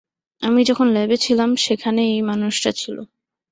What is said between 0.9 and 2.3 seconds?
ল্যাবে ছিলাম, সেখানে এই